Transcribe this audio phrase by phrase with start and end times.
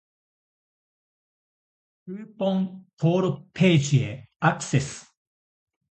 [2.05, 5.15] クーポン登録ページへアクセス